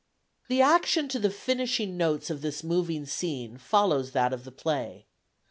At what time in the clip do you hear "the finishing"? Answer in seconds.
1.19-1.95